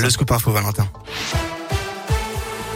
Le 0.00 0.10
scoop 0.10 0.30
info 0.30 0.52
Valentin. 0.52 0.88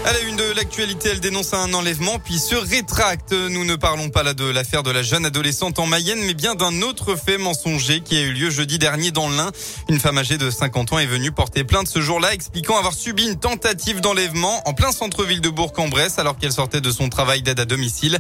À 0.05 0.13
la 0.13 0.21
une 0.23 0.35
de 0.35 0.53
l'actualité, 0.57 1.11
elle 1.11 1.21
dénonce 1.21 1.55
un 1.55 1.73
enlèvement 1.75 2.19
puis 2.19 2.37
se 2.37 2.57
rétracte. 2.57 3.33
Nous 3.33 3.65
ne 3.65 3.77
parlons 3.77 4.11
pas 4.11 4.25
là 4.25 4.35
de 4.35 4.45
l'affaire 4.45 4.83
de 4.83 4.91
la 4.91 5.05
jeune 5.05 5.25
adolescente 5.25 5.79
en 5.79 5.87
Mayenne, 5.87 6.19
mais 6.27 6.35
bien 6.35 6.57
d'un 6.57 6.83
autre 6.83 7.15
fait 7.15 7.39
mensonger 7.39 8.01
qui 8.01 8.17
a 8.17 8.21
eu 8.23 8.33
lieu 8.33 8.51
jeudi 8.51 8.81
dernier 8.81 9.13
dans 9.13 9.29
l'Ain. 9.29 9.53
Une 9.89 10.01
femme 10.01 10.19
âgée 10.19 10.39
de 10.39 10.51
50 10.51 10.95
ans 10.95 10.99
est 10.99 11.07
venue 11.07 11.31
porter 11.31 11.63
plainte 11.63 11.87
ce 11.87 12.01
jour-là, 12.01 12.35
expliquant 12.35 12.77
avoir 12.77 12.95
subi 12.95 13.29
une 13.29 13.39
tentative 13.39 14.01
d'enlèvement 14.01 14.61
en 14.69 14.75
plein 14.75 14.91
centre-ville 14.91 15.41
de 15.41 15.51
Bourg-en-Bresse 15.51 16.19
alors 16.19 16.37
qu'elle 16.37 16.53
sortait 16.53 16.81
de 16.81 16.91
son 16.91 17.09
travail 17.09 17.43
d'aide 17.43 17.61
à 17.61 17.65
domicile. 17.65 18.19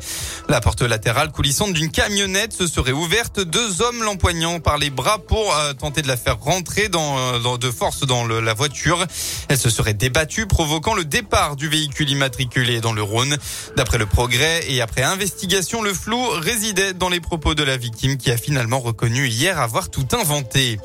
La 0.48 0.60
porte 0.60 0.82
latérale 0.82 1.32
coulissante 1.32 1.72
d'une 1.72 1.90
camionnette 1.90 2.52
se 2.52 2.68
serait 2.68 2.92
ouverte, 2.92 3.40
deux 3.40 3.82
hommes 3.82 4.04
l'empoignant 4.04 4.60
par 4.60 4.78
les 4.78 4.90
bras 4.90 5.18
pour 5.18 5.52
euh, 5.56 5.72
tenter 5.72 6.02
de 6.02 6.08
la 6.08 6.16
faire 6.16 6.38
rentrer 6.38 6.88
dans, 6.88 7.18
euh, 7.18 7.56
de 7.58 7.70
force 7.72 8.06
dans 8.06 8.24
la 8.24 8.54
voiture. 8.54 9.04
Elle 9.48 9.58
se 9.58 9.68
serait 9.68 9.94
débattue, 9.94 10.46
provoquant 10.46 10.95
le 10.95 11.05
départ 11.05 11.56
du 11.56 11.71
véhicule 11.72 12.10
immatriculé 12.10 12.80
dans 12.80 12.92
le 12.92 13.02
Rhône. 13.02 13.36
D'après 13.76 13.96
le 13.96 14.04
progrès 14.04 14.60
et 14.68 14.82
après 14.82 15.02
investigation, 15.02 15.82
le 15.82 15.95
flou 15.95 16.22
résidait 16.28 16.92
dans 16.92 17.08
les 17.08 17.20
propos 17.20 17.54
de 17.54 17.62
la 17.62 17.78
victime 17.78 18.18
qui 18.18 18.30
a 18.30 18.36
finalement 18.36 18.78
reconnu 18.78 19.26
hier 19.26 19.58
avoir 19.58 19.90
tout 19.90 20.06
inventé. 20.12 20.78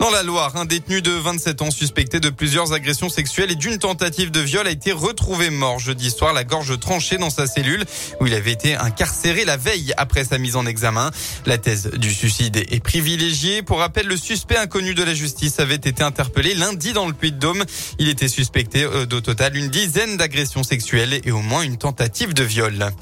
Dans 0.00 0.10
la 0.10 0.22
Loire, 0.22 0.56
un 0.56 0.64
détenu 0.64 1.02
de 1.02 1.10
27 1.10 1.60
ans 1.62 1.70
suspecté 1.72 2.20
de 2.20 2.30
plusieurs 2.30 2.72
agressions 2.72 3.08
sexuelles 3.08 3.50
et 3.50 3.56
d'une 3.56 3.78
tentative 3.78 4.30
de 4.30 4.38
viol 4.38 4.66
a 4.66 4.70
été 4.70 4.92
retrouvé 4.92 5.50
mort 5.50 5.80
jeudi 5.80 6.10
soir, 6.10 6.32
la 6.32 6.44
gorge 6.44 6.78
tranchée 6.78 7.18
dans 7.18 7.30
sa 7.30 7.48
cellule 7.48 7.84
où 8.20 8.26
il 8.26 8.34
avait 8.34 8.52
été 8.52 8.76
incarcéré 8.76 9.44
la 9.44 9.56
veille 9.56 9.92
après 9.96 10.24
sa 10.24 10.38
mise 10.38 10.54
en 10.54 10.66
examen. 10.66 11.10
La 11.46 11.58
thèse 11.58 11.90
du 11.96 12.14
suicide 12.14 12.56
est 12.56 12.82
privilégiée. 12.82 13.62
Pour 13.62 13.78
rappel, 13.78 14.06
le 14.06 14.16
suspect 14.16 14.56
inconnu 14.56 14.94
de 14.94 15.02
la 15.02 15.14
justice 15.14 15.58
avait 15.58 15.74
été 15.74 16.02
interpellé 16.04 16.54
lundi 16.54 16.92
dans 16.92 17.06
le 17.06 17.12
Puy-de-Dôme. 17.12 17.64
Il 17.98 18.08
était 18.08 18.28
suspecté 18.28 18.84
euh, 18.84 19.04
d'au 19.04 19.20
total 19.20 19.56
une 19.56 19.68
dizaine 19.68 20.16
d'agressions 20.16 20.62
sexuelles 20.62 21.20
et 21.24 21.32
au 21.32 21.42
moins 21.42 21.62
une 21.62 21.76
tentative 21.76 22.34
de 22.34 22.44
viol. 22.44 22.92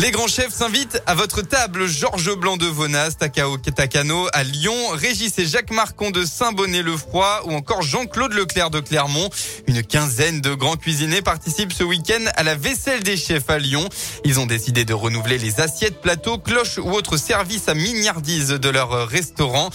Les 0.00 0.12
grands 0.12 0.28
chefs 0.28 0.54
s'invitent 0.54 1.02
à 1.04 1.14
votre 1.14 1.42
table. 1.42 1.86
Georges 1.86 2.34
Blanc 2.34 2.56
de 2.56 2.64
Vonas, 2.64 3.10
Takao 3.18 3.58
Takano 3.58 4.28
à 4.32 4.44
Lyon, 4.44 4.74
Régis 4.92 5.38
et 5.38 5.44
Jacques 5.44 5.72
Marcon 5.72 6.10
de 6.10 6.24
Saint-Bonnet-le-Froid 6.24 7.42
ou 7.44 7.52
encore 7.52 7.82
Jean-Claude 7.82 8.32
Leclerc 8.32 8.70
de 8.70 8.80
Clermont. 8.80 9.28
Une 9.66 9.82
quinzaine 9.82 10.40
de 10.40 10.54
grands 10.54 10.76
cuisiniers 10.76 11.20
participent 11.20 11.74
ce 11.74 11.84
week-end 11.84 12.24
à 12.36 12.44
la 12.44 12.54
vaisselle 12.54 13.02
des 13.02 13.18
chefs 13.18 13.50
à 13.50 13.58
Lyon. 13.58 13.86
Ils 14.24 14.40
ont 14.40 14.46
décidé 14.46 14.86
de 14.86 14.94
renouveler 14.94 15.36
les 15.36 15.60
assiettes, 15.60 16.00
plateaux, 16.00 16.38
cloches 16.38 16.78
ou 16.78 16.92
autres 16.92 17.18
services 17.18 17.68
à 17.68 17.74
milliardise 17.74 18.48
de 18.48 18.68
leur 18.70 19.06
restaurant. 19.06 19.68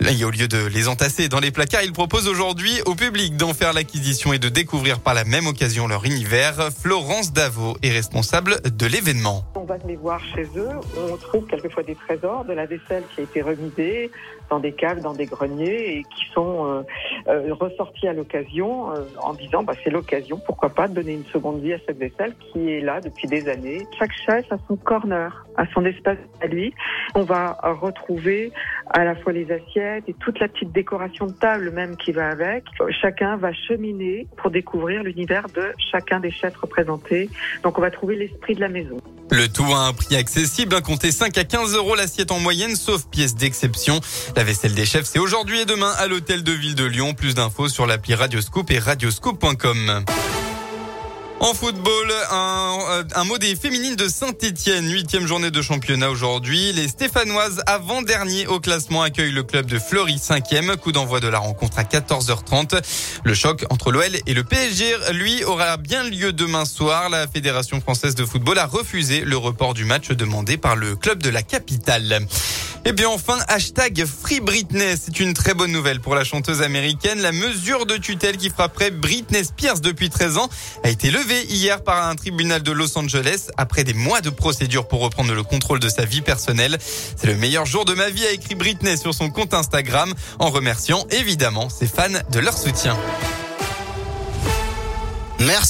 Là, 0.00 0.10
au 0.26 0.30
lieu 0.30 0.48
de 0.48 0.66
les 0.66 0.88
entasser 0.88 1.28
dans 1.28 1.40
les 1.40 1.52
placards, 1.52 1.82
ils 1.82 1.92
proposent 1.92 2.26
aujourd'hui 2.26 2.80
au 2.86 2.96
public 2.96 3.36
d'en 3.36 3.54
faire 3.54 3.72
l'acquisition 3.72 4.32
et 4.32 4.40
de 4.40 4.48
découvrir 4.48 4.98
par 4.98 5.14
la 5.14 5.24
même 5.24 5.46
occasion 5.46 5.86
leur 5.86 6.04
univers. 6.04 6.70
Florence 6.82 7.32
Davo 7.32 7.76
est 7.82 7.92
responsable 7.92 8.60
de 8.64 8.86
l'événement 8.86 9.44
va 9.68 9.76
les 9.86 9.96
voir 9.96 10.18
chez 10.34 10.46
eux, 10.56 10.70
on 11.12 11.16
trouve 11.16 11.46
quelquefois 11.46 11.82
des 11.82 11.94
trésors, 11.94 12.44
de 12.46 12.54
la 12.54 12.64
vaisselle 12.64 13.02
qui 13.14 13.20
a 13.20 13.24
été 13.24 13.42
remisée 13.42 14.10
dans 14.48 14.60
des 14.60 14.72
caves, 14.72 15.02
dans 15.02 15.12
des 15.12 15.26
greniers 15.26 15.98
et 15.98 16.02
qui 16.04 16.24
sont 16.32 16.66
euh, 16.66 16.82
euh, 17.28 17.52
ressortis 17.54 18.08
à 18.08 18.14
l'occasion 18.14 18.90
euh, 18.92 19.04
en 19.22 19.34
disant 19.34 19.62
bah, 19.62 19.74
c'est 19.84 19.90
l'occasion, 19.90 20.40
pourquoi 20.44 20.70
pas, 20.70 20.88
de 20.88 20.94
donner 20.94 21.12
une 21.12 21.26
seconde 21.26 21.60
vie 21.60 21.74
à 21.74 21.78
cette 21.86 21.98
vaisselle 21.98 22.32
qui 22.40 22.70
est 22.72 22.80
là 22.80 23.00
depuis 23.02 23.28
des 23.28 23.46
années. 23.48 23.86
Chaque 23.98 24.12
chef 24.26 24.50
a 24.50 24.56
son 24.66 24.76
corner, 24.76 25.46
a 25.56 25.66
son 25.74 25.84
espace 25.84 26.18
à 26.40 26.46
lui. 26.46 26.72
On 27.14 27.22
va 27.22 27.58
retrouver 27.62 28.52
à 28.88 29.04
la 29.04 29.14
fois 29.16 29.32
les 29.32 29.52
assiettes 29.52 30.04
et 30.08 30.14
toute 30.14 30.40
la 30.40 30.48
petite 30.48 30.72
décoration 30.72 31.26
de 31.26 31.32
table 31.32 31.70
même 31.72 31.96
qui 31.96 32.12
va 32.12 32.30
avec. 32.30 32.64
Chacun 33.02 33.36
va 33.36 33.52
cheminer 33.52 34.26
pour 34.38 34.50
découvrir 34.50 35.02
l'univers 35.02 35.46
de 35.54 35.74
chacun 35.92 36.20
des 36.20 36.30
chefs 36.30 36.56
représentés. 36.56 37.28
Donc 37.62 37.78
on 37.78 37.82
va 37.82 37.90
trouver 37.90 38.16
l'esprit 38.16 38.54
de 38.54 38.60
la 38.60 38.68
maison. 38.68 38.96
Le 39.30 39.48
tout 39.48 39.64
à 39.64 39.86
un 39.86 39.92
prix 39.92 40.16
accessible, 40.16 40.74
à 40.74 40.80
compter 40.80 41.12
5 41.12 41.36
à 41.36 41.44
15 41.44 41.74
euros 41.74 41.94
l'assiette 41.94 42.32
en 42.32 42.38
moyenne, 42.38 42.76
sauf 42.76 43.06
pièces 43.06 43.34
d'exception. 43.34 44.00
La 44.36 44.44
vaisselle 44.44 44.74
des 44.74 44.86
chefs, 44.86 45.06
c'est 45.06 45.18
aujourd'hui 45.18 45.60
et 45.60 45.64
demain 45.64 45.92
à 45.98 46.06
l'hôtel 46.06 46.42
de 46.42 46.52
ville 46.52 46.74
de 46.74 46.84
Lyon. 46.84 47.14
Plus 47.14 47.34
d'infos 47.34 47.68
sur 47.68 47.86
l'appli 47.86 48.14
Radioscoop 48.14 48.70
et 48.70 48.78
radioscoop.com. 48.78 50.04
En 51.40 51.54
football, 51.54 52.12
un, 52.32 52.78
euh, 52.90 53.04
un 53.14 53.22
mot 53.22 53.38
des 53.38 53.54
féminines 53.54 53.94
de 53.94 54.08
Saint-Etienne. 54.08 54.90
Huitième 54.90 55.24
journée 55.24 55.52
de 55.52 55.62
championnat 55.62 56.10
aujourd'hui. 56.10 56.72
Les 56.72 56.88
Stéphanoises, 56.88 57.62
avant-dernier 57.66 58.48
au 58.48 58.58
classement, 58.58 59.02
accueillent 59.02 59.30
le 59.30 59.44
club 59.44 59.66
de 59.66 59.78
Fleury, 59.78 60.18
cinquième. 60.18 60.76
Coup 60.76 60.90
d'envoi 60.90 61.20
de 61.20 61.28
la 61.28 61.38
rencontre 61.38 61.78
à 61.78 61.84
14h30. 61.84 62.82
Le 63.22 63.34
choc 63.34 63.64
entre 63.70 63.92
l'OL 63.92 64.16
et 64.26 64.34
le 64.34 64.42
PSG, 64.42 64.96
lui, 65.12 65.44
aura 65.44 65.76
bien 65.76 66.02
lieu 66.02 66.32
demain 66.32 66.64
soir. 66.64 67.08
La 67.08 67.28
Fédération 67.28 67.80
française 67.80 68.16
de 68.16 68.24
football 68.24 68.58
a 68.58 68.66
refusé 68.66 69.20
le 69.20 69.36
report 69.36 69.74
du 69.74 69.84
match 69.84 70.08
demandé 70.08 70.56
par 70.56 70.74
le 70.74 70.96
club 70.96 71.22
de 71.22 71.30
la 71.30 71.42
capitale. 71.42 72.26
Et 72.84 72.92
bien 72.92 73.08
enfin, 73.08 73.36
hashtag 73.48 74.06
Free 74.06 74.40
Britney. 74.40 74.94
C'est 75.00 75.20
une 75.20 75.34
très 75.34 75.52
bonne 75.52 75.72
nouvelle 75.72 76.00
pour 76.00 76.14
la 76.14 76.24
chanteuse 76.24 76.62
américaine. 76.62 77.20
La 77.20 77.32
mesure 77.32 77.86
de 77.86 77.96
tutelle 77.96 78.38
qui 78.38 78.50
frapperait 78.50 78.90
Britney 78.90 79.44
Spears 79.44 79.80
depuis 79.80 80.08
13 80.08 80.38
ans 80.38 80.48
a 80.84 80.88
été 80.88 81.10
levée 81.10 81.27
hier 81.34 81.82
par 81.82 82.08
un 82.08 82.14
tribunal 82.14 82.62
de 82.62 82.72
Los 82.72 82.96
Angeles 82.98 83.48
après 83.56 83.84
des 83.84 83.94
mois 83.94 84.20
de 84.20 84.30
procédure 84.30 84.88
pour 84.88 85.00
reprendre 85.00 85.34
le 85.34 85.42
contrôle 85.42 85.80
de 85.80 85.88
sa 85.88 86.04
vie 86.04 86.22
personnelle. 86.22 86.78
C'est 87.16 87.26
le 87.26 87.36
meilleur 87.36 87.66
jour 87.66 87.84
de 87.84 87.94
ma 87.94 88.10
vie, 88.10 88.26
a 88.26 88.32
écrit 88.32 88.54
Britney 88.54 88.96
sur 88.96 89.14
son 89.14 89.30
compte 89.30 89.54
Instagram 89.54 90.12
en 90.38 90.50
remerciant 90.50 91.06
évidemment 91.10 91.68
ses 91.68 91.86
fans 91.86 92.08
de 92.30 92.38
leur 92.38 92.56
soutien. 92.56 92.96
Merci. 95.40 95.66